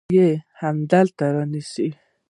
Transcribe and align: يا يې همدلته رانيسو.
يا 0.15 0.25
يې 0.31 0.33
همدلته 0.59 1.25
رانيسو. 1.35 1.87